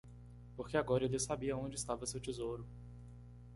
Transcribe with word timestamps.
Porque 0.57 0.77
agora 0.77 1.05
ele 1.05 1.19
sabia 1.19 1.55
onde 1.55 1.75
estava 1.75 2.07
seu 2.07 2.19
tesouro. 2.19 2.65